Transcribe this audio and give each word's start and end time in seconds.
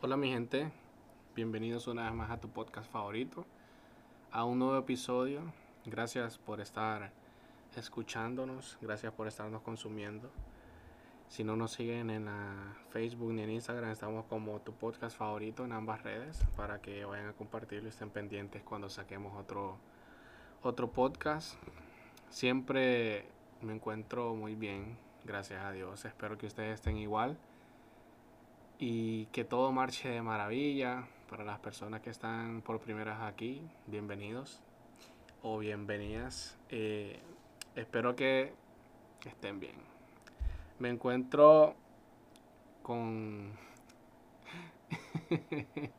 Hola 0.00 0.16
mi 0.16 0.30
gente, 0.30 0.70
bienvenidos 1.34 1.88
una 1.88 2.04
vez 2.04 2.14
más 2.14 2.30
a 2.30 2.38
tu 2.38 2.48
podcast 2.48 2.88
favorito, 2.88 3.44
a 4.30 4.44
un 4.44 4.60
nuevo 4.60 4.78
episodio. 4.78 5.40
Gracias 5.86 6.38
por 6.38 6.60
estar 6.60 7.10
escuchándonos, 7.74 8.78
gracias 8.80 9.12
por 9.12 9.26
estarnos 9.26 9.60
consumiendo. 9.62 10.30
Si 11.26 11.42
no 11.42 11.56
nos 11.56 11.72
siguen 11.72 12.10
en 12.10 12.28
Facebook 12.90 13.32
ni 13.32 13.42
en 13.42 13.50
Instagram, 13.50 13.90
estamos 13.90 14.24
como 14.26 14.60
tu 14.60 14.72
podcast 14.72 15.18
favorito 15.18 15.64
en 15.64 15.72
ambas 15.72 16.00
redes 16.04 16.44
para 16.56 16.80
que 16.80 17.04
vayan 17.04 17.30
a 17.30 17.32
compartirlo 17.32 17.88
y 17.88 17.90
estén 17.90 18.10
pendientes 18.10 18.62
cuando 18.62 18.88
saquemos 18.88 19.36
otro, 19.36 19.78
otro 20.62 20.92
podcast. 20.92 21.56
Siempre 22.30 23.26
me 23.62 23.74
encuentro 23.74 24.36
muy 24.36 24.54
bien, 24.54 24.96
gracias 25.24 25.60
a 25.64 25.72
Dios. 25.72 26.04
Espero 26.04 26.38
que 26.38 26.46
ustedes 26.46 26.74
estén 26.74 26.98
igual 26.98 27.36
y 28.78 29.26
que 29.26 29.44
todo 29.44 29.72
marche 29.72 30.08
de 30.08 30.22
maravilla. 30.22 31.06
Para 31.28 31.44
las 31.44 31.58
personas 31.58 32.00
que 32.00 32.08
están 32.08 32.62
por 32.62 32.80
primera 32.80 33.12
vez 33.12 33.22
aquí, 33.22 33.62
bienvenidos 33.86 34.62
o 35.42 35.58
bienvenidas. 35.58 36.56
Eh, 36.70 37.20
espero 37.74 38.16
que 38.16 38.54
estén 39.26 39.60
bien. 39.60 39.76
Me 40.78 40.88
encuentro 40.88 41.74
con... 42.82 43.52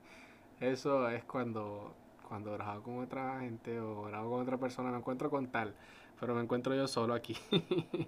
Eso 0.60 1.08
es 1.10 1.24
cuando, 1.26 1.94
cuando 2.28 2.54
grabo 2.54 2.82
con 2.82 3.00
otra 3.00 3.40
gente 3.42 3.80
o 3.80 4.04
grabo 4.04 4.32
con 4.32 4.42
otra 4.42 4.58
persona, 4.58 4.90
me 4.90 4.98
encuentro 4.98 5.30
con 5.30 5.48
tal, 5.48 5.76
pero 6.20 6.34
me 6.34 6.42
encuentro 6.42 6.74
yo 6.74 6.88
solo 6.88 7.14
aquí 7.14 7.38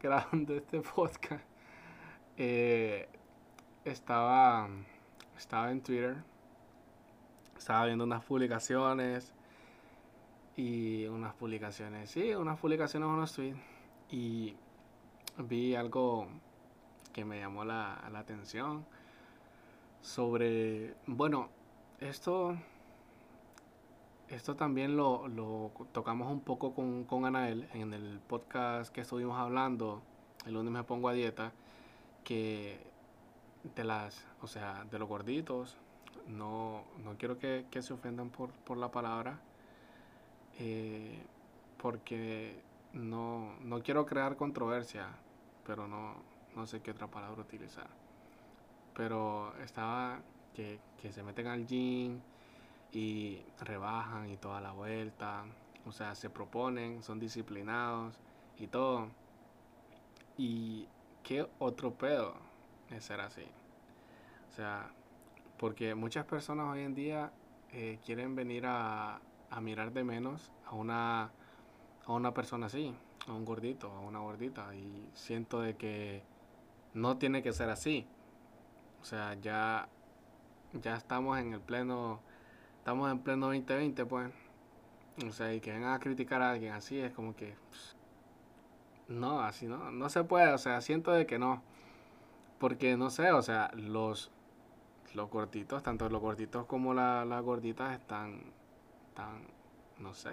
grabando 0.00 0.54
este 0.54 0.80
podcast. 0.80 1.44
Eh, 2.38 3.08
estaba, 3.86 4.68
estaba 5.38 5.70
en 5.70 5.80
Twitter, 5.80 6.16
estaba 7.56 7.86
viendo 7.86 8.04
unas 8.04 8.24
publicaciones 8.24 9.32
y 10.56 11.06
unas 11.06 11.34
publicaciones, 11.34 12.10
sí, 12.10 12.34
unas 12.34 12.58
publicaciones, 12.58 13.08
unos 13.08 13.32
tweets 13.32 13.58
y 14.10 14.56
vi 15.38 15.76
algo 15.76 16.26
que 17.12 17.24
me 17.24 17.38
llamó 17.38 17.64
la, 17.64 17.94
atención 18.14 18.84
sobre, 20.00 20.94
bueno, 21.06 21.48
esto, 22.00 22.56
esto 24.28 24.56
también 24.56 24.96
lo, 24.96 25.28
lo 25.28 25.70
tocamos 25.92 26.30
un 26.30 26.40
poco 26.40 26.74
con, 26.74 27.04
con 27.04 27.24
Anael 27.24 27.68
en 27.72 27.94
el 27.94 28.18
podcast 28.26 28.92
que 28.92 29.02
estuvimos 29.02 29.38
hablando, 29.38 30.02
el 30.44 30.54
lunes 30.54 30.72
me 30.72 30.82
pongo 30.82 31.08
a 31.08 31.12
dieta, 31.12 31.52
que 32.24 32.95
de 33.74 33.84
las, 33.84 34.24
o 34.40 34.46
sea, 34.46 34.84
de 34.90 34.98
los 34.98 35.08
gorditos. 35.08 35.76
No, 36.28 36.84
no 37.04 37.16
quiero 37.16 37.38
que, 37.38 37.66
se 37.80 37.92
ofendan 37.92 38.30
por, 38.30 38.50
por 38.50 38.76
la 38.76 38.90
palabra, 38.90 39.38
eh, 40.58 41.22
porque 41.80 42.60
no, 42.92 43.54
no 43.60 43.82
quiero 43.82 44.06
crear 44.06 44.36
controversia, 44.36 45.08
pero 45.64 45.86
no, 45.86 46.16
no 46.56 46.66
sé 46.66 46.80
qué 46.80 46.90
otra 46.90 47.06
palabra 47.06 47.42
utilizar. 47.42 47.88
Pero 48.94 49.54
estaba 49.58 50.20
que, 50.54 50.80
que 51.00 51.12
se 51.12 51.22
meten 51.22 51.46
al 51.46 51.66
gym 51.66 52.20
y 52.92 53.40
rebajan 53.60 54.28
y 54.30 54.36
toda 54.36 54.60
la 54.60 54.72
vuelta, 54.72 55.44
o 55.86 55.92
sea, 55.92 56.14
se 56.14 56.30
proponen, 56.30 57.02
son 57.02 57.20
disciplinados 57.20 58.18
y 58.58 58.66
todo. 58.66 59.08
Y 60.38 60.88
qué 61.22 61.46
otro 61.58 61.94
pedo 61.94 62.45
es 62.90 63.04
ser 63.04 63.20
así. 63.20 63.46
O 64.50 64.54
sea, 64.54 64.90
porque 65.58 65.94
muchas 65.94 66.24
personas 66.24 66.66
hoy 66.66 66.82
en 66.82 66.94
día 66.94 67.32
eh, 67.72 67.98
quieren 68.04 68.34
venir 68.34 68.66
a, 68.66 69.20
a, 69.50 69.60
mirar 69.60 69.92
de 69.92 70.04
menos 70.04 70.52
a 70.66 70.74
una, 70.74 71.30
a 72.04 72.12
una 72.12 72.32
persona 72.32 72.66
así, 72.66 72.94
a 73.26 73.32
un 73.32 73.44
gordito, 73.44 73.90
a 73.90 74.00
una 74.00 74.18
gordita. 74.20 74.74
Y 74.74 75.08
siento 75.14 75.60
de 75.60 75.76
que 75.76 76.22
no 76.94 77.18
tiene 77.18 77.42
que 77.42 77.52
ser 77.52 77.68
así. 77.70 78.06
O 79.02 79.04
sea, 79.04 79.34
ya, 79.34 79.88
ya 80.72 80.96
estamos 80.96 81.38
en 81.38 81.52
el 81.52 81.60
pleno, 81.60 82.20
estamos 82.78 83.10
en 83.10 83.18
pleno 83.20 83.46
2020, 83.46 84.06
pues. 84.06 84.32
O 85.26 85.32
sea, 85.32 85.54
y 85.54 85.60
que 85.60 85.72
vengan 85.72 85.92
a 85.92 85.98
criticar 86.00 86.42
a 86.42 86.50
alguien 86.50 86.72
así 86.72 86.98
es 86.98 87.12
como 87.12 87.34
que... 87.34 87.54
no, 89.08 89.40
así 89.40 89.66
no, 89.66 89.90
no 89.90 90.08
se 90.08 90.24
puede. 90.24 90.52
O 90.52 90.58
sea, 90.58 90.80
siento 90.80 91.12
de 91.12 91.26
que 91.26 91.38
no. 91.38 91.62
Porque 92.58 92.96
no 92.96 93.10
sé, 93.10 93.32
o 93.32 93.42
sea, 93.42 93.70
los, 93.74 94.30
los 95.14 95.30
gorditos, 95.30 95.82
tanto 95.82 96.08
los 96.08 96.20
gorditos 96.20 96.64
como 96.66 96.94
las 96.94 97.42
gorditas 97.42 97.92
están, 97.92 98.40
están, 99.08 99.42
no 99.98 100.14
sé, 100.14 100.30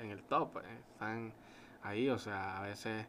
en 0.00 0.10
el 0.10 0.22
top, 0.24 0.58
eh, 0.58 0.78
están 0.92 1.32
ahí, 1.82 2.08
o 2.08 2.18
sea, 2.18 2.58
a 2.58 2.62
veces 2.62 3.06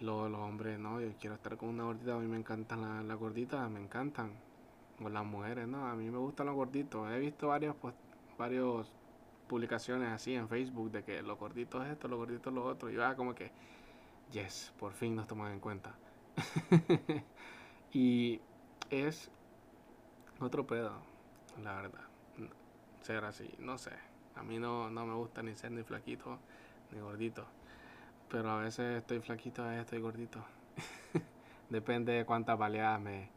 los, 0.00 0.32
hombres, 0.32 0.78
no, 0.78 1.00
yo 1.00 1.08
quiero 1.20 1.34
estar 1.34 1.56
con 1.56 1.68
una 1.70 1.84
gordita, 1.84 2.14
a 2.14 2.18
mí 2.18 2.26
me 2.26 2.38
encantan 2.38 3.06
las 3.06 3.18
gorditas, 3.18 3.70
me 3.70 3.80
encantan, 3.80 4.32
o 5.02 5.08
las 5.08 5.24
mujeres, 5.24 5.68
no, 5.68 5.86
a 5.86 5.94
mí 5.94 6.10
me 6.10 6.18
gustan 6.18 6.46
los 6.46 6.54
gorditos, 6.54 7.10
he 7.10 7.18
visto 7.18 7.48
varios, 7.48 7.76
pues, 7.76 7.94
varios 8.38 8.92
publicaciones 9.48 10.10
así 10.10 10.34
en 10.34 10.48
Facebook 10.48 10.90
de 10.90 11.02
que 11.04 11.22
los 11.22 11.38
gorditos 11.38 11.86
esto, 11.86 12.08
los 12.08 12.18
gorditos 12.18 12.52
lo 12.52 12.64
otro, 12.64 12.90
y 12.90 12.96
va 12.96 13.14
como 13.16 13.34
que, 13.34 13.50
yes, 14.30 14.72
por 14.78 14.92
fin 14.92 15.16
nos 15.16 15.26
toman 15.26 15.52
en 15.52 15.60
cuenta. 15.60 15.94
Y 17.92 18.40
es 18.90 19.30
otro 20.40 20.66
pedo, 20.66 20.92
la 21.62 21.74
verdad. 21.76 22.04
Ser 23.02 23.24
así, 23.24 23.50
no 23.58 23.78
sé. 23.78 23.92
A 24.36 24.42
mí 24.42 24.58
no, 24.58 24.90
no 24.90 25.06
me 25.06 25.14
gusta 25.14 25.42
ni 25.42 25.54
ser 25.54 25.72
ni 25.72 25.82
flaquito 25.82 26.38
ni 26.92 27.00
gordito. 27.00 27.44
Pero 28.28 28.50
a 28.50 28.58
veces 28.58 28.98
estoy 28.98 29.20
flaquito, 29.20 29.62
a 29.62 29.68
veces 29.68 29.84
estoy 29.84 30.00
gordito. 30.00 30.44
Depende 31.70 32.12
de 32.12 32.24
cuántas 32.24 32.58
baleadas 32.58 33.00
me, 33.00 33.30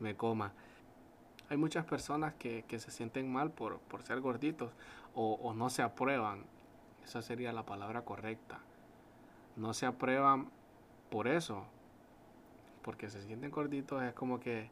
me 0.00 0.16
coma. 0.16 0.52
Hay 1.50 1.56
muchas 1.56 1.84
personas 1.84 2.34
que, 2.34 2.64
se 2.68 2.90
sienten 2.90 3.30
mal 3.30 3.50
por, 3.50 3.78
por 3.80 4.02
ser 4.02 4.20
gorditos 4.20 4.72
o 5.14 5.52
no 5.54 5.70
se 5.70 5.82
aprueban. 5.82 6.44
Esa 7.04 7.20
sería 7.20 7.52
la 7.52 7.66
palabra 7.66 8.02
correcta. 8.02 8.60
No 9.56 9.74
se 9.74 9.86
aprueban 9.86 10.48
por 11.10 11.28
eso, 11.28 11.66
porque 12.84 13.08
se 13.08 13.22
sienten 13.22 13.50
gorditos, 13.50 14.02
es 14.02 14.12
como 14.12 14.38
que, 14.38 14.68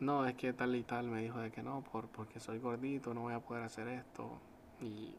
no, 0.00 0.26
es 0.26 0.34
que 0.34 0.52
tal 0.52 0.74
y 0.74 0.82
tal 0.82 1.06
me 1.06 1.22
dijo 1.22 1.38
de 1.38 1.50
que 1.50 1.62
no, 1.62 1.82
por, 1.82 2.08
porque 2.08 2.40
soy 2.40 2.58
gordito, 2.58 3.14
no 3.14 3.22
voy 3.22 3.34
a 3.34 3.40
poder 3.40 3.62
hacer 3.62 3.86
esto. 3.88 4.38
Y 4.80 5.14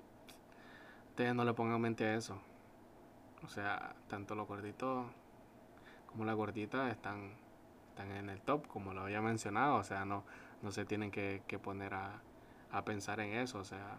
ustedes 1.10 1.34
no 1.34 1.46
le 1.46 1.54
pongan 1.54 1.80
mente 1.80 2.06
a 2.06 2.16
eso. 2.16 2.38
O 3.44 3.48
sea, 3.48 3.96
tanto 4.10 4.36
los 4.36 4.48
gorditos 4.48 5.06
como 6.08 6.26
la 6.26 6.34
gordita 6.34 6.90
están, 6.92 7.32
están 7.90 8.12
en 8.12 8.30
el 8.30 8.42
top, 8.42 8.68
como 8.68 8.94
lo 8.94 9.02
había 9.02 9.22
mencionado. 9.22 9.78
O 9.78 9.84
sea, 9.84 10.04
no, 10.04 10.24
no 10.62 10.72
se 10.72 10.84
tienen 10.84 11.12
que, 11.12 11.42
poner 11.64 11.94
a, 11.94 12.22
a 12.72 12.84
pensar 12.84 13.22
en 13.22 13.34
eso. 13.34 13.60
O 13.60 13.66
sea, 13.66 13.98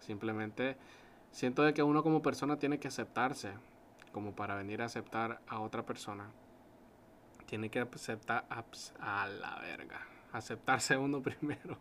simplemente 0.00 0.76
siento 1.30 1.62
de 1.62 1.72
que 1.72 1.82
uno 1.82 2.02
como 2.02 2.20
persona 2.20 2.58
tiene 2.58 2.78
que 2.78 2.88
aceptarse 2.88 3.54
como 4.12 4.32
para 4.32 4.56
venir 4.56 4.82
a 4.82 4.86
aceptar 4.86 5.40
a 5.48 5.60
otra 5.60 5.84
persona 5.84 6.30
tiene 7.46 7.70
que 7.70 7.80
aceptar 7.80 8.46
a 9.00 9.26
la 9.26 9.58
verga. 9.60 10.00
Aceptarse 10.32 10.96
uno 10.98 11.22
primero. 11.22 11.78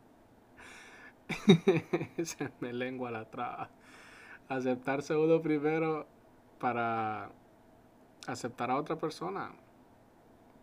Se 2.24 2.52
me 2.60 2.72
lengua 2.72 3.12
la 3.12 3.26
traba. 3.26 3.70
Aceptarse 4.48 5.16
uno 5.16 5.42
primero 5.42 6.08
para 6.60 7.32
aceptar 8.28 8.72
a 8.72 8.78
otra 8.78 8.98
persona. 8.98 9.52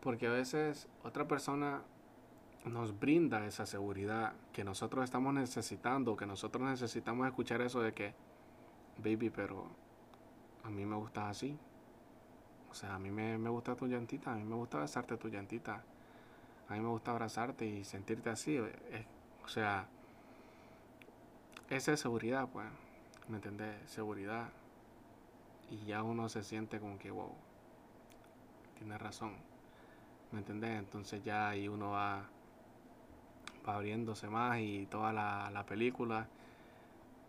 Porque 0.01 0.27
a 0.27 0.31
veces 0.31 0.89
otra 1.03 1.29
persona 1.29 1.83
nos 2.65 2.99
brinda 2.99 3.45
esa 3.47 3.67
seguridad 3.67 4.35
que 4.53 4.65
nosotros 4.65 5.05
estamos 5.05 5.35
necesitando, 5.35 6.17
que 6.17 6.27
nosotros 6.27 6.69
necesitamos 6.69 7.27
escuchar 7.27 7.61
eso 7.61 7.81
de 7.81 7.93
que, 7.93 8.15
baby, 8.99 9.31
pero 9.31 9.67
a 10.63 10.71
mí 10.71 10.87
me 10.87 10.97
gusta 10.97 11.29
así, 11.29 11.59
o 12.73 12.75
sea, 12.75 12.95
a 12.95 12.99
mí 12.99 13.11
me, 13.11 13.37
gusta 13.51 13.77
tu 13.77 13.87
llantita, 13.87 14.33
a 14.33 14.35
mí 14.35 14.45
me 14.45 14.55
gusta 14.55 14.79
besarte 14.79 15.19
tu 15.19 15.29
llantita. 15.29 15.85
A 16.71 16.73
mí 16.73 16.81
me 16.81 16.89
gusta 16.89 17.11
abrazarte 17.11 17.67
y 17.67 17.85
sentirte 17.85 18.31
así. 18.31 18.57
Eh, 18.57 19.05
o 19.45 19.49
sea, 19.49 19.87
esa 21.69 21.93
es 21.93 22.01
seguridad, 22.01 22.49
pues. 22.51 22.67
¿Me 23.29 23.37
entendés? 23.37 23.77
Seguridad. 23.91 24.49
Y 25.71 25.85
ya 25.85 26.03
uno 26.03 26.31
se 26.31 26.43
siente 26.43 26.81
como 26.81 26.99
que, 26.99 27.11
wow, 27.11 27.35
tiene 28.79 28.97
razón. 28.97 29.35
¿Me 30.31 30.39
entendés? 30.39 30.79
Entonces 30.79 31.23
ya 31.23 31.51
ahí 31.51 31.69
uno 31.69 31.91
va, 31.91 32.25
va 33.69 33.75
abriéndose 33.75 34.31
más 34.31 34.61
y 34.61 34.87
toda 34.87 35.13
la, 35.13 35.51
la 35.51 35.67
película. 35.67 36.27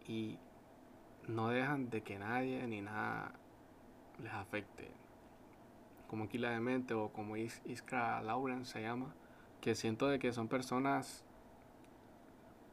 Y 0.07 0.39
no 1.27 1.49
dejan 1.49 1.89
de 1.89 2.01
que 2.01 2.17
nadie 2.17 2.65
ni 2.65 2.81
nada 2.81 3.33
les 4.21 4.31
afecte 4.31 5.02
como 6.13 6.29
Kila 6.29 6.51
de 6.51 6.59
Mente 6.59 6.93
o 6.93 7.09
como 7.09 7.37
Iskra 7.37 8.21
Lauren 8.21 8.65
se 8.65 8.83
llama, 8.83 9.15
que 9.61 9.73
siento 9.73 10.07
de 10.07 10.19
que 10.19 10.31
son 10.31 10.47
personas 10.47 11.25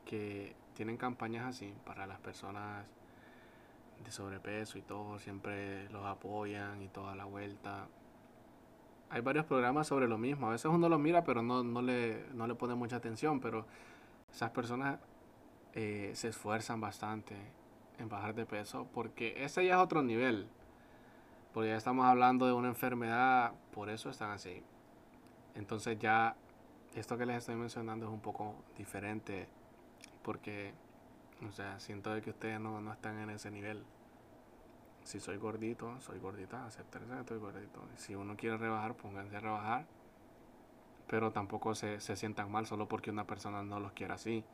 que 0.05 0.55
tienen 0.75 0.99
campañas 0.99 1.47
así 1.47 1.73
para 1.87 2.07
las 2.07 2.21
personas 2.21 2.85
de 4.05 4.11
sobrepeso 4.11 4.77
y 4.77 4.83
todo, 4.83 5.19
siempre 5.19 5.89
los 5.89 6.05
apoyan 6.05 6.83
y 6.83 6.89
toda 6.89 7.15
la 7.15 7.25
vuelta. 7.25 7.89
Hay 9.09 9.23
varios 9.23 9.47
programas 9.47 9.87
sobre 9.87 10.07
lo 10.07 10.19
mismo, 10.19 10.49
a 10.49 10.51
veces 10.51 10.67
uno 10.67 10.91
los 10.91 11.01
mira 11.01 11.25
pero 11.25 11.41
no, 11.41 11.65
no, 11.65 11.81
le, 11.81 12.27
no 12.35 12.47
le 12.47 12.55
pone 12.55 12.75
mucha 12.75 12.97
atención, 12.97 13.41
pero 13.41 13.65
esas 14.31 14.51
personas 14.51 14.99
eh, 15.73 16.11
se 16.13 16.29
esfuerzan 16.29 16.79
bastante 16.79 17.37
en 17.99 18.11
bajar 18.11 18.35
de 18.35 18.45
peso 18.45 18.87
porque 18.93 19.43
ese 19.43 19.65
ya 19.65 19.77
es 19.77 19.81
otro 19.81 20.03
nivel. 20.03 20.47
Porque 21.53 21.71
ya 21.71 21.77
estamos 21.77 22.07
hablando 22.07 22.47
de 22.47 22.53
una 22.53 22.69
enfermedad, 22.69 23.53
por 23.73 23.91
eso 23.91 24.11
están 24.11 24.31
así. 24.31 24.63
Entonces 25.55 25.99
ya 25.99 26.37
esto 26.95 27.17
que 27.19 27.27
les 27.27 27.39
estoy 27.39 27.57
mencionando 27.57 28.07
es 28.07 28.13
un 28.13 28.21
poco 28.21 28.55
diferente 28.77 29.49
porque, 30.23 30.73
o 31.47 31.53
sea, 31.53 31.79
siento 31.81 32.21
que 32.23 32.31
ustedes 32.31 32.61
no, 32.61 32.81
no 32.81 32.93
están 32.93 33.19
en 33.19 33.31
ese 33.31 33.51
nivel. 33.51 33.85
Si 35.05 35.19
soy 35.19 35.39
gordito, 35.39 36.01
soy 36.01 36.19
gordita, 36.19 36.67
aceptarse 36.67 37.09
que 37.09 37.21
estoy 37.21 37.39
gordito. 37.39 37.81
Si 37.97 38.15
uno 38.15 38.37
quiere 38.37 38.57
rebajar, 38.59 38.95
pónganse 38.95 39.37
a 39.37 39.41
rebajar. 39.41 39.87
Pero 41.09 41.33
tampoco 41.33 41.75
se, 41.75 42.01
se 42.01 42.15
sientan 42.15 42.53
mal 42.53 42.67
solo 42.67 42.87
porque 42.87 43.11
una 43.11 43.27
persona 43.27 43.63
no 43.63 43.81
los 43.81 43.93
quiere 43.93 44.13
así. 44.13 44.45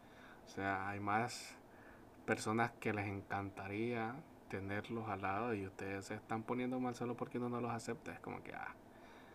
O 0.47 0.49
sea, 0.49 0.89
hay 0.89 1.01
más 1.01 1.55
personas 2.25 2.73
que 2.81 2.93
les 2.93 3.07
encantaría 3.07 4.15
tenerlos 4.49 5.09
al 5.09 5.23
lado 5.23 5.55
y 5.55 5.67
ustedes 5.67 6.07
se 6.07 6.15
están 6.15 6.43
poniendo 6.43 6.81
mal 6.81 6.95
solo 6.95 7.17
porque 7.17 7.39
uno 7.39 7.49
no 7.49 7.61
los 7.61 7.71
acepta. 7.71 8.13
Es 8.13 8.21
como 8.21 8.43
que, 8.43 8.55
ah, 8.55 8.75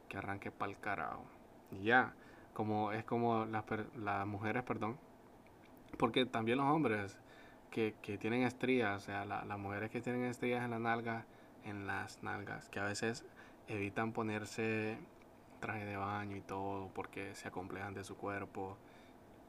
que 0.09 0.17
arranque 0.17 0.51
para 0.51 0.71
el 0.71 0.79
carajo. 0.79 1.25
Y 1.71 1.83
ya, 1.83 2.13
como 2.53 2.91
es 2.91 3.03
como 3.03 3.45
las, 3.45 3.63
las 3.95 4.27
mujeres, 4.27 4.63
perdón, 4.63 4.97
porque 5.97 6.25
también 6.25 6.57
los 6.57 6.67
hombres 6.67 7.17
que, 7.69 7.95
que 8.01 8.17
tienen 8.17 8.43
estrías, 8.43 9.03
o 9.03 9.05
sea, 9.05 9.25
las 9.25 9.59
mujeres 9.59 9.89
que 9.89 10.01
tienen 10.01 10.23
estrías 10.25 10.63
en 10.63 10.71
la 10.71 10.79
nalga, 10.79 11.25
en 11.63 11.87
las 11.87 12.21
nalgas, 12.23 12.69
que 12.69 12.79
a 12.79 12.83
veces 12.83 13.25
evitan 13.67 14.11
ponerse 14.11 14.97
traje 15.59 15.85
de 15.85 15.95
baño 15.95 16.35
y 16.35 16.41
todo 16.41 16.89
porque 16.93 17.35
se 17.35 17.47
acomplejan 17.47 17.93
de 17.93 18.03
su 18.03 18.17
cuerpo 18.17 18.77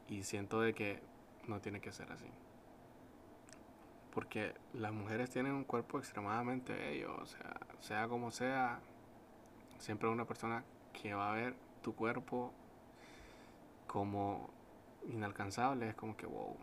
y 0.08 0.22
siento 0.22 0.60
de 0.60 0.74
que 0.74 1.00
no 1.48 1.60
tiene 1.60 1.80
que 1.80 1.90
ser 1.90 2.12
así. 2.12 2.26
Porque 4.12 4.54
las 4.74 4.92
mujeres 4.92 5.30
tienen 5.30 5.52
un 5.52 5.64
cuerpo 5.64 5.98
extremadamente 5.98 6.74
bello, 6.74 7.16
o 7.16 7.26
sea, 7.26 7.56
sea 7.80 8.08
como 8.08 8.30
sea, 8.30 8.80
siempre 9.78 10.08
una 10.08 10.26
persona 10.26 10.64
que 10.92 11.14
va 11.14 11.32
a 11.32 11.34
ver 11.34 11.54
tu 11.82 11.94
cuerpo 11.94 12.52
como 13.86 14.50
inalcanzable, 15.10 15.88
es 15.88 15.94
como 15.94 16.16
que, 16.16 16.26
wow, 16.26 16.56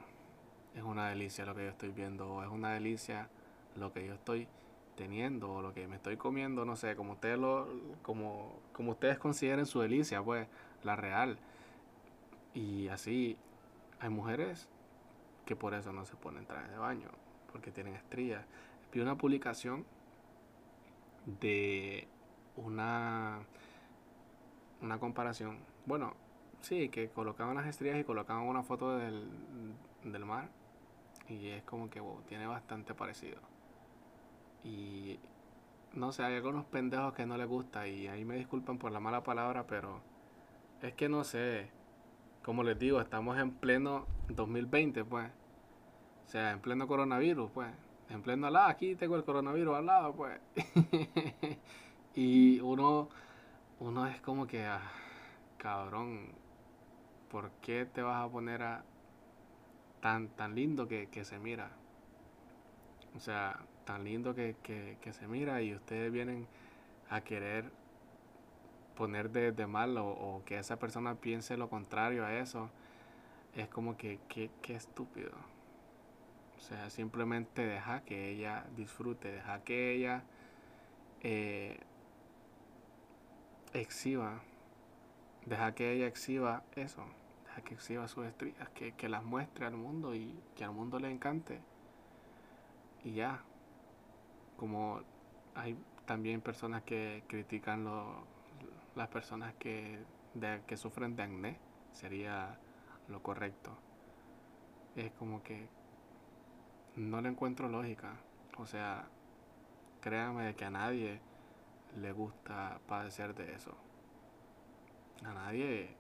es 0.76 0.84
una 0.84 1.10
delicia 1.10 1.46
lo 1.46 1.56
que 1.56 1.64
yo 1.64 1.70
estoy 1.70 1.90
viendo, 1.90 2.44
es 2.44 2.50
una 2.50 2.74
delicia 2.74 3.30
lo 3.76 3.92
que 3.92 4.06
yo 4.06 4.14
estoy 4.14 4.48
teniendo, 4.96 5.54
o 5.54 5.62
lo 5.62 5.74
que 5.74 5.88
me 5.88 5.96
estoy 5.96 6.18
comiendo, 6.18 6.66
no 6.66 6.76
sé, 6.76 6.96
como 6.96 7.14
ustedes 7.14 7.40
lo, 7.40 7.68
como, 8.02 8.60
como 8.74 8.92
ustedes 8.92 9.18
consideren 9.18 9.66
su 9.66 9.80
delicia, 9.80 10.22
pues, 10.22 10.48
la 10.84 10.96
real. 10.96 11.40
Y 12.54 12.88
así, 12.90 13.38
hay 14.00 14.10
mujeres 14.10 14.68
que 15.46 15.56
por 15.56 15.74
eso 15.74 15.94
no 15.94 16.06
se 16.06 16.16
ponen 16.16 16.46
trajes 16.46 16.72
de 16.72 16.78
baño, 16.78 17.10
porque 17.52 17.72
tienen 17.72 17.96
estrías. 17.96 18.46
Vi 18.92 19.00
una 19.02 19.18
publicación 19.18 19.86
de 21.42 22.08
una, 22.56 23.40
una 24.82 25.00
comparación. 25.00 25.60
Bueno, 25.86 26.16
Sí, 26.62 26.90
que 26.90 27.10
colocaban 27.10 27.56
las 27.56 27.68
estrellas 27.68 28.00
y 28.00 28.04
colocaban 28.04 28.44
una 28.44 28.64
foto 28.64 28.98
del, 28.98 29.28
del 30.04 30.26
mar. 30.26 30.50
Y 31.28 31.48
es 31.50 31.64
como 31.64 31.90
que, 31.90 32.00
wow, 32.00 32.22
tiene 32.28 32.48
bastante 32.48 32.94
parecido. 32.94 33.40
Y 34.64 35.20
no 35.94 36.12
sé, 36.12 36.24
hay 36.24 36.36
algunos 36.36 36.66
pendejos 36.66 37.14
que 37.14 37.26
no 37.26 37.38
les 37.38 37.48
gusta 37.48 37.88
y 37.88 38.08
ahí 38.08 38.26
me 38.26 38.36
disculpan 38.36 38.78
por 38.78 38.92
la 38.92 39.00
mala 39.00 39.24
palabra, 39.24 39.68
pero 39.68 40.02
es 40.82 40.94
que 40.94 41.10
no 41.10 41.24
sé. 41.24 41.72
Como 42.44 42.64
les 42.64 42.80
digo, 42.80 43.00
estamos 43.02 43.38
en 43.38 43.52
pleno 43.52 44.06
2020, 44.30 45.06
pues. 45.06 45.32
O 46.30 46.32
sea, 46.32 46.52
en 46.52 46.60
pleno 46.60 46.88
coronavirus, 46.88 47.50
pues. 47.50 47.72
En 48.08 48.22
pleno 48.22 48.46
al 48.46 48.54
lado, 48.54 48.68
aquí 48.68 48.94
tengo 48.94 49.16
el 49.16 49.24
coronavirus 49.24 49.78
al 49.78 49.88
lado, 49.88 50.14
pues. 50.14 50.40
y 52.14 52.60
uno, 52.60 53.10
uno 53.80 54.06
es 54.06 54.22
como 54.22 54.46
que, 54.46 54.64
ah, 54.64 54.92
cabrón, 55.58 56.28
¿por 57.32 57.50
qué 57.64 57.88
te 57.88 58.04
vas 58.04 58.24
a 58.24 58.30
poner 58.30 58.62
tan, 60.02 60.28
tan 60.28 60.54
lindo 60.54 60.88
que, 60.88 61.10
se 61.24 61.40
mira? 61.40 61.72
O 63.16 63.20
sea, 63.20 63.62
tan 63.86 64.04
lindo 64.04 64.36
que, 64.36 64.56
se 65.12 65.28
mira 65.28 65.64
y 65.64 65.74
ustedes 65.74 66.12
vienen 66.12 66.46
a 67.10 67.22
querer 67.22 67.72
poner 68.96 69.32
de, 69.32 69.52
de 69.52 69.66
mal 69.66 69.98
o, 69.98 70.44
que 70.46 70.60
esa 70.60 70.78
persona 70.78 71.16
piense 71.16 71.58
lo 71.58 71.72
contrario 71.72 72.24
a 72.24 72.36
eso, 72.36 72.70
es 73.56 73.68
como 73.68 73.98
que, 73.98 74.20
qué 74.28 74.76
estúpido. 74.76 75.32
O 76.60 76.62
sea, 76.62 76.90
simplemente 76.92 77.66
deja 77.66 78.02
que 78.02 78.30
ella 78.30 78.66
disfrute, 78.76 79.32
deja 79.32 79.64
que 79.64 79.94
ella 79.96 80.24
eh, 81.22 81.80
exhiba, 83.74 84.42
deja 85.48 85.74
que 85.74 85.94
ella 85.94 86.06
exhiba 86.06 86.64
eso 86.76 87.04
que 87.62 87.74
exhiba 87.76 88.08
sus 88.08 88.26
estrellas, 88.26 88.70
que, 88.70 89.10
las 89.10 89.24
muestre 89.24 89.66
al 89.66 89.76
mundo 89.76 90.16
y 90.16 90.38
que 90.56 90.64
al 90.64 90.72
mundo 90.72 91.00
le 91.00 91.12
encante. 91.12 91.60
Y 93.04 93.14
ya, 93.14 93.42
como 94.58 95.02
hay 95.56 95.78
también 96.06 96.42
personas 96.42 96.84
que 96.84 97.24
critican 97.28 97.84
lo, 97.84 98.24
las 98.96 99.08
personas 99.08 99.54
que, 99.56 100.00
que 100.68 100.78
sufren 100.78 101.16
de 101.16 101.24
acné, 101.24 101.58
sería 101.92 102.58
lo 103.08 103.22
correcto. 103.22 103.78
Es 104.96 105.12
como 105.14 105.44
que 105.44 105.68
no 107.00 107.22
le 107.22 107.30
encuentro 107.30 107.70
lógica. 107.70 108.14
O 108.58 108.66
sea, 108.66 109.08
créanme 110.02 110.56
que 110.56 110.66
a 110.66 110.70
nadie 110.70 111.20
le 111.96 112.12
gusta 112.12 112.80
padecer 112.88 113.34
de 113.34 113.54
eso. 113.56 113.76
A 115.26 115.34
nadie 115.34 115.96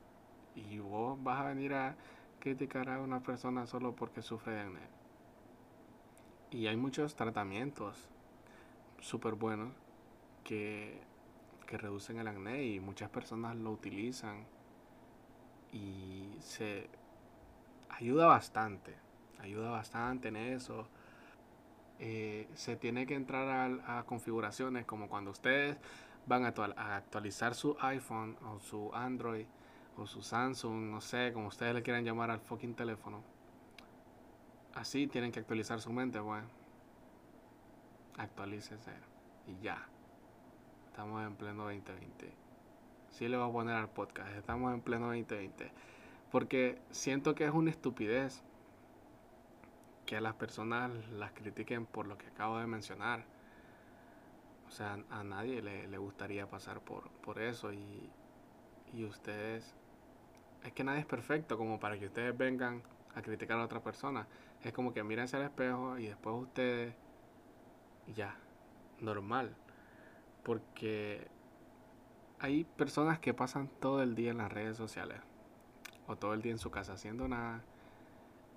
y 0.56 0.79
vos 0.79 1.22
vas 1.24 1.39
a 1.39 1.46
venir 1.46 1.74
a 1.74 1.96
criticar 2.39 2.89
a 2.89 3.00
una 3.00 3.22
persona 3.22 3.65
solo 3.65 3.96
porque 3.96 4.22
sufre 4.22 4.53
de 4.53 4.62
acné. 4.62 4.88
Y 6.51 6.68
hay 6.68 6.75
muchos 6.75 7.15
tratamientos 7.15 8.10
súper 9.00 9.36
buenos 9.36 9.72
que, 10.44 11.00
que 11.68 11.77
reducen 11.77 12.18
el 12.18 12.27
acné 12.27 12.63
y 12.63 12.79
muchas 12.79 13.10
personas 13.10 13.56
lo 13.56 13.72
utilizan 13.72 14.46
y 15.72 16.36
se 16.39 16.89
ayuda 17.89 18.25
bastante, 18.27 18.96
ayuda 19.39 19.72
bastante 19.72 20.29
en 20.29 20.36
eso. 20.36 20.88
Eh, 22.00 22.48
se 22.53 22.75
tiene 22.75 23.05
que 23.05 23.15
entrar 23.15 23.81
a, 23.86 24.03
configuraciones 24.03 24.86
como 24.86 25.10
cuando 25.10 25.31
ustedes 25.31 25.77
van 26.25 26.46
a, 26.46 26.53
a 26.77 26.96
actualizar 26.96 27.55
su 27.55 27.75
iPhone 27.81 28.38
o 28.46 28.60
su 28.60 28.93
Android 28.93 29.46
o 29.98 30.08
su 30.08 30.22
Samsung, 30.22 30.91
no 30.91 31.01
sé, 31.01 31.31
como 31.34 31.48
ustedes 31.48 31.74
le 31.74 31.84
quieran 31.84 32.05
llamar 32.05 32.31
al 32.31 32.39
fucking 32.39 32.74
teléfono. 32.74 33.22
Así 34.75 35.08
tienen 35.08 35.31
que 35.31 35.39
actualizar 35.39 35.81
su 35.81 35.91
mente, 35.91 36.22
pues. 36.22 36.43
Actualícese 38.17 38.91
y 39.48 39.62
ya. 39.62 39.88
Estamos 40.88 41.25
en 41.25 41.36
pleno 41.36 41.63
2020. 41.63 42.31
Sí 43.10 43.27
le 43.27 43.38
voy 43.38 43.50
a 43.50 43.51
poner 43.51 43.75
al 43.75 43.89
podcast. 43.89 44.31
Estamos 44.36 44.74
en 44.74 44.81
pleno 44.81 45.08
2020. 45.08 45.72
Porque 46.31 46.79
siento 46.91 47.36
que 47.36 47.46
es 47.46 47.51
una 47.51 47.72
estupidez 47.72 48.43
que 50.10 50.20
las 50.20 50.34
personas 50.34 50.89
las 51.12 51.34
critiquen 51.34 51.86
por 51.86 52.08
lo 52.08 52.18
que 52.18 52.25
acabo 52.25 52.58
de 52.58 52.66
mencionar. 52.66 53.24
O 54.68 54.72
sea, 54.72 54.98
a 55.12 55.24
nadie 55.24 55.62
le, 55.62 55.88
le 55.88 55.98
gustaría 56.00 56.50
pasar 56.50 56.82
por, 56.82 57.12
por 57.22 57.39
eso 57.39 57.72
y, 57.72 58.10
y 58.92 59.06
ustedes 59.06 59.75
es 60.63 60.74
que 60.74 60.84
nadie 60.84 61.01
es 61.01 61.06
perfecto 61.06 61.60
como 61.60 61.80
para 61.80 62.00
que 62.00 62.08
ustedes 62.08 62.36
vengan 62.36 62.82
a 63.13 63.22
criticar 63.22 63.60
a 63.60 63.63
otra 63.63 63.84
persona. 63.84 64.25
Es 64.63 64.74
como 64.74 64.94
que 64.94 65.04
mírense 65.04 65.38
al 65.38 65.44
espejo 65.44 66.00
y 66.00 66.08
después 66.08 66.36
ustedes 66.42 66.96
ya, 68.16 68.36
normal. 69.01 69.56
Porque 70.42 71.28
hay 72.39 72.63
personas 72.63 73.20
que 73.20 73.36
pasan 73.36 73.70
todo 73.80 74.01
el 74.01 74.16
día 74.16 74.32
en 74.32 74.39
las 74.39 74.51
redes 74.51 74.75
sociales 74.75 75.20
o 76.08 76.16
todo 76.16 76.34
el 76.34 76.42
día 76.42 76.54
en 76.54 76.58
su 76.58 76.72
casa 76.72 76.94
haciendo 76.94 77.28
nada 77.28 77.62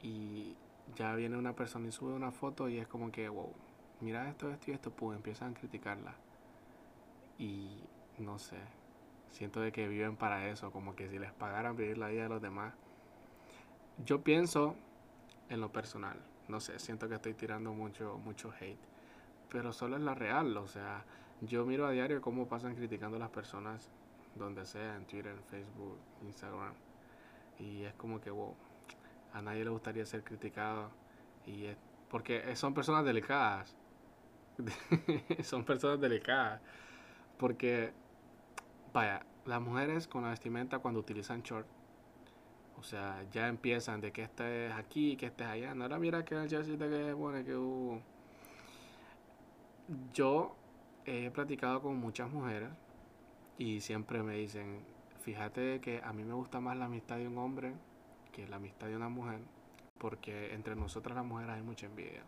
y 0.03 0.57
ya 0.95 1.15
viene 1.15 1.37
una 1.37 1.55
persona 1.55 1.89
y 1.89 1.93
sube 1.93 2.13
una 2.13 2.33
foto 2.33 2.69
y 2.69 2.79
es 2.79 2.87
como 2.87 3.11
que, 3.11 3.29
wow, 3.29 3.53
mira 4.01 4.29
esto, 4.29 4.51
esto 4.51 4.71
y 4.71 4.75
esto, 4.75 4.91
pues 4.91 5.17
empiezan 5.17 5.53
a 5.53 5.55
criticarla. 5.55 6.15
Y 7.39 7.83
no 8.19 8.39
sé, 8.39 8.59
Siento 9.33 9.61
de 9.61 9.73
que 9.73 9.89
viven 9.89 10.17
para 10.17 10.47
eso, 10.49 10.71
como 10.71 10.95
que 10.95 11.09
si 11.09 11.19
les 11.19 11.33
pagaran 11.33 11.75
vivir 11.75 11.97
la 11.97 12.09
vida 12.09 12.25
de 12.25 12.29
los 12.29 12.43
demás. 12.43 12.75
Yo 14.05 14.23
pienso 14.23 14.77
en 15.49 15.61
lo 15.63 15.73
personal, 15.73 16.19
no 16.49 16.61
sé, 16.61 16.79
siento 16.79 17.09
que 17.09 17.15
estoy 17.15 17.33
tirando 17.33 17.73
mucho, 17.73 18.19
mucho 18.19 18.53
hate, 18.61 18.79
pero 19.49 19.73
solo 19.73 19.97
es 19.97 20.03
la 20.03 20.15
real, 20.15 20.55
o 20.59 20.69
sea, 20.69 21.05
yo 21.41 21.65
miro 21.65 21.87
a 21.87 21.93
diario 21.93 22.21
cómo 22.21 22.47
pasan 22.47 22.75
criticando 22.75 23.17
a 23.17 23.21
las 23.21 23.31
personas 23.31 23.89
donde 24.35 24.67
sea, 24.67 24.97
en 24.97 25.07
Twitter, 25.07 25.33
en 25.33 25.45
Facebook, 25.45 25.99
Instagram, 26.25 26.75
y 27.59 27.85
es 27.85 27.95
como 27.95 28.21
que, 28.21 28.31
wow, 28.31 28.55
a 29.33 29.43
nadie 29.43 29.65
le 29.65 29.71
gustaría 29.71 30.05
ser 30.07 30.25
criticado, 30.25 30.91
y 31.47 31.67
es, 31.67 31.77
porque 32.09 32.55
son 32.57 32.75
personas 32.75 33.05
delicadas, 33.05 33.77
son 35.43 35.65
personas 35.65 36.01
delicadas, 36.01 36.61
porque, 37.39 37.93
vaya, 38.93 39.25
las 39.47 39.61
mujeres 39.61 40.07
con 40.07 40.23
la 40.23 40.31
vestimenta 40.31 40.79
cuando 40.79 41.01
utilizan 41.01 41.43
short, 41.43 41.67
o 42.79 42.83
sea, 42.85 43.25
ya 43.31 43.47
empiezan 43.49 44.01
de 44.01 44.11
que 44.13 44.23
estés 44.23 44.73
aquí, 44.73 45.17
que 45.17 45.27
estés 45.27 45.47
allá. 45.47 45.73
No 45.73 45.87
la 45.87 46.01
mira 46.01 46.25
que 46.25 46.35
el 46.35 46.49
jersey 46.49 46.77
que 46.77 47.13
bueno 47.13 47.45
que 47.45 47.55
hubo. 47.55 48.03
Yo 50.13 50.57
he 51.05 51.31
platicado 51.31 51.81
con 51.81 51.97
muchas 51.97 52.31
mujeres 52.31 52.71
y 53.57 53.81
siempre 53.81 54.23
me 54.25 54.35
dicen, 54.35 54.85
fíjate 55.21 55.81
que 55.81 56.01
a 56.03 56.13
mí 56.13 56.25
me 56.25 56.35
gusta 56.35 56.61
más 56.61 56.77
la 56.77 56.87
amistad 56.87 57.19
de 57.19 57.29
un 57.29 57.39
hombre 57.39 57.75
que 58.33 58.49
la 58.49 58.57
amistad 58.57 58.89
de 58.89 58.97
una 58.97 59.09
mujer, 59.09 59.41
porque 59.99 60.55
entre 60.55 60.75
nosotras 60.75 61.15
las 61.15 61.25
mujeres 61.25 61.55
hay 61.55 61.63
mucha 61.63 61.87
envidia. 61.87 62.23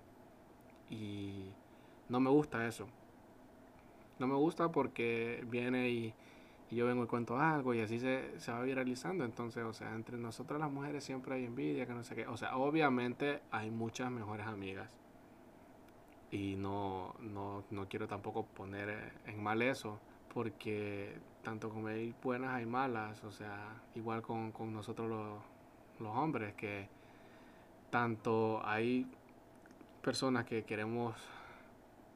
Y 0.90 1.50
no 2.08 2.20
me 2.20 2.30
gusta 2.30 2.66
eso. 2.66 2.86
No 4.18 4.26
me 4.28 4.34
gusta 4.34 4.70
porque 4.70 5.44
viene 5.48 5.88
y, 5.88 6.14
yo 6.70 6.86
vengo 6.86 7.04
y 7.04 7.06
cuento 7.06 7.38
algo 7.38 7.72
y 7.72 7.80
así 7.80 7.98
se, 7.98 8.38
se 8.38 8.52
va 8.52 8.62
viralizando. 8.62 9.24
Entonces, 9.24 9.64
o 9.64 9.72
sea, 9.72 9.94
entre 9.94 10.18
nosotras 10.18 10.60
las 10.60 10.70
mujeres 10.70 11.04
siempre 11.04 11.34
hay 11.34 11.44
envidia, 11.44 11.86
que 11.86 11.94
no 11.94 12.04
sé 12.04 12.14
qué. 12.14 12.26
O 12.26 12.36
sea, 12.36 12.56
obviamente 12.56 13.40
hay 13.50 13.70
muchas 13.70 14.10
mejores 14.10 14.46
amigas. 14.46 14.98
Y 16.30 16.56
no, 16.56 17.14
no, 17.20 17.64
no 17.70 17.88
quiero 17.88 18.08
tampoco 18.08 18.44
poner 18.44 19.12
en 19.26 19.42
mal 19.42 19.62
eso, 19.62 20.00
porque 20.32 21.16
tanto 21.42 21.70
como 21.70 21.88
hay 21.88 22.14
buenas 22.22 22.50
hay 22.54 22.66
malas. 22.66 23.22
O 23.24 23.30
sea, 23.30 23.82
igual 23.94 24.22
con, 24.22 24.50
con 24.50 24.72
nosotros 24.72 25.08
los, 25.08 25.38
los 26.00 26.16
hombres, 26.16 26.54
que 26.54 26.88
tanto 27.90 28.60
hay 28.66 29.06
personas 30.02 30.44
que 30.44 30.64
queremos 30.64 31.14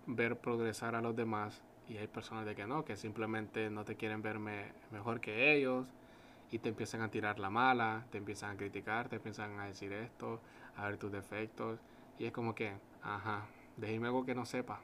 ver 0.06 0.38
progresar 0.38 0.94
a 0.94 1.00
los 1.00 1.14
demás 1.14 1.62
y 1.88 1.96
hay 1.96 2.06
personas 2.06 2.44
de 2.44 2.54
que 2.54 2.66
no, 2.66 2.84
que 2.84 2.96
simplemente 2.96 3.70
no 3.70 3.84
te 3.84 3.96
quieren 3.96 4.22
verme 4.22 4.72
mejor 4.90 5.20
que 5.20 5.54
ellos 5.54 5.86
y 6.50 6.58
te 6.58 6.68
empiezan 6.70 7.02
a 7.02 7.10
tirar 7.10 7.38
la 7.38 7.50
mala, 7.50 8.06
te 8.10 8.18
empiezan 8.18 8.50
a 8.50 8.56
criticar, 8.56 9.08
te 9.08 9.16
empiezan 9.16 9.58
a 9.58 9.66
decir 9.66 9.92
esto, 9.92 10.40
a 10.76 10.86
ver 10.86 10.96
tus 10.96 11.12
defectos. 11.12 11.78
Y 12.18 12.24
es 12.24 12.32
como 12.32 12.54
que, 12.54 12.72
ajá, 13.02 13.46
déjeme 13.76 14.08
algo 14.08 14.24
que 14.24 14.34
no 14.34 14.44
sepa, 14.44 14.80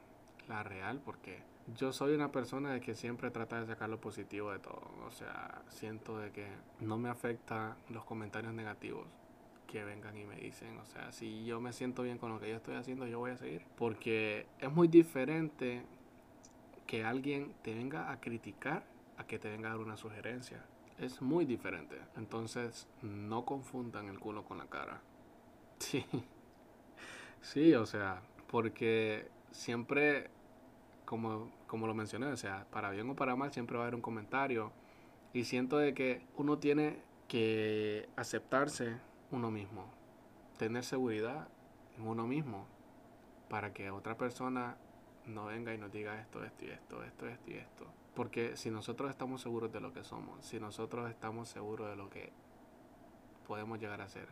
la 0.48 0.62
real, 0.62 1.00
porque 1.04 1.42
yo 1.76 1.92
soy 1.92 2.14
una 2.14 2.30
persona 2.30 2.72
de 2.72 2.80
que 2.80 2.94
siempre 2.94 3.30
trata 3.30 3.60
de 3.60 3.66
sacar 3.66 3.88
lo 3.88 4.00
positivo 4.00 4.52
de 4.52 4.58
todo, 4.58 4.82
o 5.06 5.10
sea, 5.10 5.62
siento 5.68 6.18
de 6.18 6.30
que 6.30 6.46
no 6.80 6.98
me 6.98 7.08
afecta 7.08 7.76
los 7.88 8.04
comentarios 8.04 8.52
negativos 8.52 9.06
que 9.66 9.82
vengan 9.84 10.16
y 10.16 10.24
me 10.24 10.36
dicen, 10.36 10.78
o 10.78 10.86
sea, 10.86 11.10
si 11.12 11.44
yo 11.44 11.60
me 11.60 11.72
siento 11.72 12.02
bien 12.02 12.18
con 12.18 12.30
lo 12.30 12.38
que 12.38 12.48
yo 12.48 12.56
estoy 12.56 12.76
haciendo, 12.76 13.06
yo 13.06 13.18
voy 13.18 13.32
a 13.32 13.36
seguir, 13.36 13.64
porque 13.76 14.46
es 14.58 14.70
muy 14.70 14.88
diferente 14.88 15.84
que 16.86 17.04
alguien 17.04 17.54
te 17.62 17.74
venga 17.74 18.10
a 18.10 18.20
criticar 18.20 18.84
a 19.16 19.26
que 19.26 19.38
te 19.38 19.48
venga 19.48 19.68
a 19.68 19.72
dar 19.72 19.80
una 19.80 19.96
sugerencia. 19.96 20.64
Es 20.98 21.20
muy 21.20 21.44
diferente. 21.44 21.98
Entonces, 22.16 22.86
no 23.02 23.44
confundan 23.44 24.08
el 24.08 24.18
culo 24.18 24.44
con 24.44 24.58
la 24.58 24.66
cara. 24.66 25.00
Sí. 25.78 26.04
Sí, 27.40 27.74
o 27.74 27.84
sea, 27.84 28.22
porque 28.46 29.28
siempre, 29.50 30.30
como, 31.04 31.50
como 31.66 31.86
lo 31.86 31.94
mencioné, 31.94 32.26
o 32.26 32.36
sea, 32.36 32.66
para 32.70 32.90
bien 32.90 33.08
o 33.10 33.16
para 33.16 33.36
mal, 33.36 33.52
siempre 33.52 33.76
va 33.76 33.84
a 33.84 33.86
haber 33.86 33.94
un 33.94 34.02
comentario. 34.02 34.72
Y 35.32 35.44
siento 35.44 35.78
de 35.78 35.94
que 35.94 36.22
uno 36.36 36.58
tiene 36.58 37.02
que 37.28 38.08
aceptarse 38.16 38.98
uno 39.30 39.50
mismo, 39.50 39.86
tener 40.58 40.84
seguridad 40.84 41.48
en 41.98 42.06
uno 42.06 42.26
mismo, 42.26 42.66
para 43.48 43.72
que 43.72 43.90
otra 43.90 44.16
persona 44.16 44.76
no 45.26 45.46
venga 45.46 45.74
y 45.74 45.78
nos 45.78 45.92
diga 45.92 46.20
esto, 46.20 46.44
esto 46.44 46.64
y 46.64 46.70
esto, 46.70 47.02
esto, 47.02 47.26
esto 47.26 47.50
y 47.50 47.54
esto. 47.54 47.86
Porque 48.14 48.56
si 48.56 48.70
nosotros 48.70 49.10
estamos 49.10 49.40
seguros 49.40 49.72
de 49.72 49.80
lo 49.80 49.92
que 49.92 50.04
somos, 50.04 50.44
si 50.44 50.60
nosotros 50.60 51.10
estamos 51.10 51.48
seguros 51.48 51.88
de 51.88 51.96
lo 51.96 52.08
que 52.10 52.32
podemos 53.46 53.78
llegar 53.80 54.00
a 54.00 54.08
ser, 54.08 54.28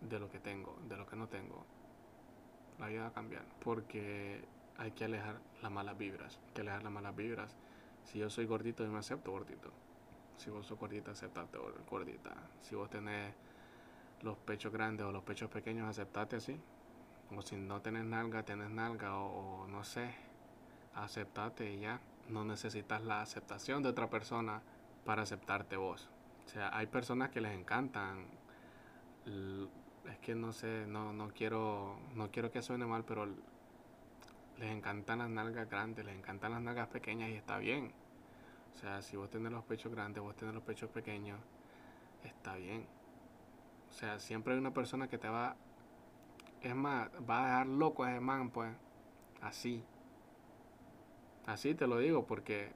de 0.00 0.18
lo 0.18 0.30
que 0.30 0.38
tengo, 0.38 0.76
de 0.88 0.96
lo 0.96 1.06
que 1.06 1.16
no 1.16 1.28
tengo, 1.28 1.64
la 2.78 2.86
vida 2.86 3.02
va 3.02 3.08
a 3.08 3.12
cambiar. 3.12 3.44
Porque 3.64 4.44
hay 4.82 4.90
que 4.90 5.04
alejar 5.04 5.40
las 5.62 5.70
malas 5.70 5.96
vibras, 5.96 6.40
hay 6.48 6.52
que 6.54 6.60
alejar 6.62 6.82
las 6.82 6.92
malas 6.92 7.14
vibras. 7.14 7.54
Si 8.04 8.18
yo 8.18 8.28
soy 8.28 8.46
gordito, 8.46 8.84
yo 8.84 8.90
me 8.90 8.98
acepto 8.98 9.30
gordito. 9.30 9.70
Si 10.36 10.50
vos 10.50 10.66
sos 10.66 10.76
gordita, 10.76 11.12
aceptate 11.12 11.56
gordita. 11.88 12.34
Si 12.62 12.74
vos 12.74 12.90
tenés 12.90 13.32
los 14.22 14.36
pechos 14.38 14.72
grandes 14.72 15.06
o 15.06 15.12
los 15.12 15.22
pechos 15.22 15.48
pequeños, 15.50 15.88
aceptate 15.88 16.36
así. 16.36 16.58
O 17.30 17.42
si 17.42 17.56
no 17.56 17.80
tenés 17.80 18.04
nalga, 18.04 18.42
tenés 18.42 18.70
nalga 18.70 19.16
o, 19.16 19.68
no 19.68 19.84
sé, 19.84 20.12
aceptate 20.96 21.72
y 21.72 21.80
ya. 21.80 22.00
No 22.28 22.44
necesitas 22.44 23.02
la 23.02 23.22
aceptación 23.22 23.84
de 23.84 23.88
otra 23.88 24.10
persona 24.10 24.62
para 25.04 25.22
aceptarte 25.22 25.76
vos. 25.76 26.08
O 26.44 26.48
sea, 26.48 26.76
hay 26.76 26.88
personas 26.88 27.30
que 27.30 27.40
les 27.40 27.56
encantan. 27.56 28.26
Es 30.10 30.18
que 30.18 30.34
no 30.34 30.52
sé, 30.52 30.86
no, 30.88 31.12
no 31.12 31.28
quiero, 31.28 32.00
no 32.16 32.32
quiero 32.32 32.50
que 32.50 32.62
suene 32.62 32.84
mal, 32.84 33.04
pero 33.04 33.28
les 34.58 34.70
encantan 34.70 35.18
las 35.18 35.30
nalgas 35.30 35.68
grandes, 35.68 36.04
les 36.04 36.16
encantan 36.16 36.52
las 36.52 36.62
nalgas 36.62 36.88
pequeñas 36.88 37.30
y 37.30 37.34
está 37.34 37.58
bien. 37.58 37.92
O 38.74 38.78
sea, 38.78 39.02
si 39.02 39.16
vos 39.16 39.30
tenés 39.30 39.52
los 39.52 39.64
pechos 39.64 39.92
grandes, 39.92 40.22
vos 40.22 40.34
tenés 40.36 40.54
los 40.54 40.62
pechos 40.62 40.90
pequeños, 40.90 41.38
está 42.24 42.56
bien. 42.56 42.86
O 43.90 43.92
sea, 43.92 44.18
siempre 44.18 44.54
hay 44.54 44.58
una 44.58 44.72
persona 44.72 45.08
que 45.08 45.18
te 45.18 45.28
va 45.28 45.56
es 46.62 46.74
más, 46.74 47.10
va 47.28 47.42
a 47.42 47.46
dejar 47.46 47.66
loco 47.66 48.04
a 48.04 48.12
ese 48.12 48.20
man, 48.20 48.50
pues. 48.50 48.72
Así. 49.40 49.82
Así 51.46 51.74
te 51.74 51.86
lo 51.86 51.98
digo, 51.98 52.24
porque 52.26 52.70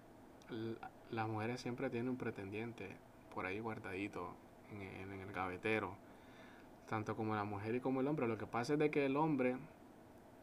las 1.11 1.29
mujeres 1.29 1.61
siempre 1.61 1.89
tienen 1.89 2.09
un 2.09 2.17
pretendiente 2.17 2.97
por 3.33 3.47
ahí 3.47 3.61
guardadito 3.61 4.35
en, 4.73 5.13
el 5.13 5.33
gavetero. 5.33 5.97
Tanto 6.89 7.17
como 7.17 7.35
la 7.35 7.45
mujer 7.45 7.77
y 7.77 7.81
como 7.81 8.01
el 8.01 8.09
hombre. 8.09 8.27
Lo 8.27 8.39
que 8.39 8.47
pasa 8.47 8.73
es 8.73 8.79
de 8.79 8.91
que 8.91 9.07
el 9.07 9.17
hombre 9.17 9.57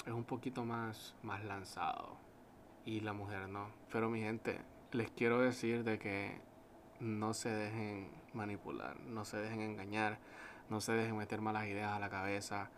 es 0.06 0.14
un 0.14 0.24
poquito 0.24 0.66
más, 0.66 1.16
más 1.24 1.44
lanzado. 1.44 2.18
Y 2.86 3.00
la 3.00 3.14
mujer 3.14 3.48
no. 3.48 3.70
Pero 3.92 4.10
mi 4.10 4.22
gente, 4.22 4.60
les 4.92 5.10
quiero 5.12 5.40
decir 5.40 5.84
de 5.84 6.00
que 6.00 6.42
no 7.00 7.34
se 7.34 7.50
dejen 7.50 8.10
manipular, 8.34 9.00
no 9.02 9.26
se 9.26 9.38
dejen 9.38 9.62
engañar, 9.62 10.20
no 10.70 10.82
se 10.82 10.94
dejen 10.94 11.18
meter 11.18 11.42
malas 11.42 11.68
ideas 11.68 11.92
a 11.92 12.00
la 12.00 12.10
cabeza 12.10 12.70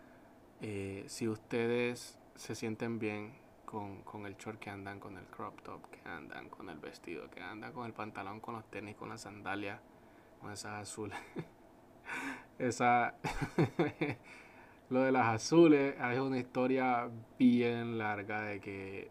eh, 0.62 1.04
si 1.08 1.28
ustedes 1.28 2.18
se 2.34 2.54
sienten 2.54 2.98
bien 2.98 3.34
con, 3.66 4.02
con, 4.02 4.24
el 4.26 4.36
short 4.36 4.58
que 4.58 4.70
andan, 4.70 5.00
con 5.00 5.18
el 5.18 5.24
crop 5.26 5.60
top 5.62 5.82
que 5.90 6.08
andan, 6.08 6.48
con 6.48 6.70
el 6.70 6.78
vestido 6.78 7.30
que 7.30 7.42
andan, 7.42 7.72
con 7.72 7.84
el 7.84 7.92
pantalón, 7.92 8.40
con 8.40 8.54
los 8.54 8.64
tenis, 8.70 8.96
con 8.96 9.08
las 9.10 9.22
sandalias, 9.22 9.80
con 10.40 10.50
esas 10.52 10.82
azules. 10.82 11.18
Esa. 12.58 13.14
lo 14.90 15.00
de 15.00 15.12
las 15.12 15.26
azules 15.26 15.94
es 15.98 16.20
una 16.20 16.38
historia 16.38 17.08
bien 17.38 17.98
larga 17.98 18.42
de 18.42 18.60
que 18.60 19.10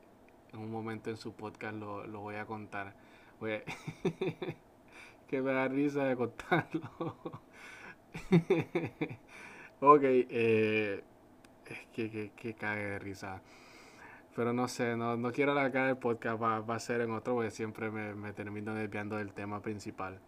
en 0.53 0.59
un 0.59 0.71
momento 0.71 1.09
en 1.09 1.17
su 1.17 1.33
podcast 1.33 1.75
lo, 1.75 2.07
lo 2.07 2.21
voy 2.21 2.35
a 2.35 2.45
contar. 2.45 2.95
que 5.27 5.41
me 5.41 5.51
da 5.51 5.67
risa 5.67 6.05
de 6.05 6.15
contarlo. 6.15 6.89
ok, 9.81 10.03
eh 10.03 11.03
es 11.67 11.85
que, 11.93 12.31
que, 12.35 12.53
cague 12.53 12.85
de 12.85 12.99
risa. 12.99 13.41
Pero 14.35 14.53
no 14.53 14.67
sé, 14.67 14.95
no, 14.95 15.15
no 15.17 15.31
quiero 15.31 15.53
alargar 15.53 15.89
el 15.89 15.97
podcast, 15.97 16.41
va, 16.41 16.59
va 16.59 16.75
a 16.75 16.79
ser 16.79 17.01
en 17.01 17.11
otro, 17.11 17.35
porque 17.35 17.51
siempre 17.51 17.89
me, 17.89 18.13
me 18.15 18.33
termino 18.33 18.73
desviando 18.73 19.15
del 19.15 19.33
tema 19.33 19.61
principal. 19.61 20.19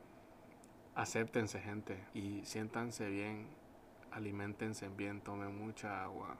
Acéptense, 0.95 1.59
gente, 1.59 2.03
y 2.13 2.43
siéntanse 2.45 3.09
bien, 3.09 3.47
alimentense 4.11 4.89
bien, 4.89 5.21
tomen 5.21 5.57
mucha 5.57 6.03
agua, 6.03 6.35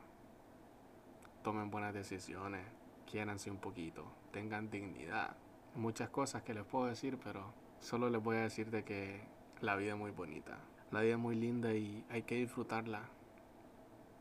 tomen 1.44 1.70
buenas 1.70 1.94
decisiones, 1.94 2.66
quiéranse 3.10 3.52
un 3.52 3.58
poquito, 3.58 4.06
tengan 4.32 4.70
dignidad. 4.70 5.36
Muchas 5.76 6.10
cosas 6.10 6.44
que 6.44 6.54
les 6.54 6.64
puedo 6.64 6.88
decir, 6.88 7.20
pero 7.24 7.54
solo 7.80 8.10
les 8.10 8.22
voy 8.22 8.38
a 8.38 8.42
decir 8.42 8.72
de 8.72 8.84
que 8.84 9.22
la 9.62 9.76
vida 9.76 9.94
es 9.94 9.98
muy 9.98 10.12
bonita, 10.12 10.58
la 10.92 11.02
vida 11.02 11.14
es 11.14 11.20
muy 11.20 11.36
linda 11.36 11.74
y 11.74 12.04
hay 12.10 12.24
que 12.24 12.36
disfrutarla 12.36 13.10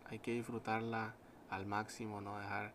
hay 0.08 0.18
que 0.20 0.32
disfrutarla 0.32 1.14
al 1.50 1.66
máximo, 1.66 2.20
no 2.20 2.38
dejar 2.38 2.72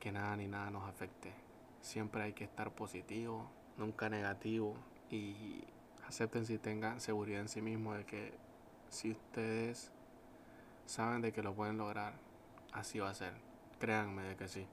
que 0.00 0.12
nada 0.12 0.36
ni 0.36 0.48
nada 0.48 0.70
nos 0.70 0.88
afecte. 0.88 1.32
Siempre 1.80 2.22
hay 2.22 2.32
que 2.32 2.44
estar 2.44 2.72
positivo, 2.72 3.50
nunca 3.76 4.08
negativo. 4.08 4.76
y 5.10 5.64
acepten 6.06 6.44
si 6.44 6.58
tengan 6.58 7.00
seguridad 7.00 7.40
en 7.40 7.48
sí 7.48 7.62
mismos 7.62 7.96
de 7.96 8.04
que 8.04 8.34
si 8.90 9.10
ustedes 9.10 9.90
saben 10.88 11.20
de 11.20 11.32
que 11.32 11.42
lo 11.42 11.54
pueden 11.54 11.76
lograr, 11.76 12.14
así 12.72 12.98
va 12.98 13.10
a 13.10 13.14
ser. 13.14 13.32
Créanme 13.78 14.22
de 14.22 14.36
que 14.36 14.48
sí. 14.48 14.66